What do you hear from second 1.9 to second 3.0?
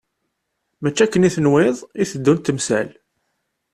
i teddunt temsal.